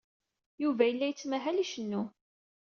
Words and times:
Yuba 0.63 0.83
yella 0.85 1.05
yettmahal, 1.07 1.57
icennu. 1.63 2.03